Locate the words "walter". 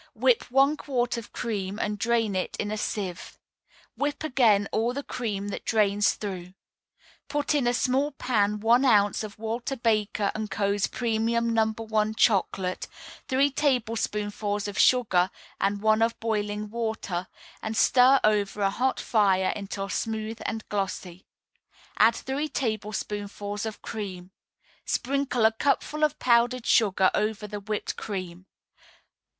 9.37-9.75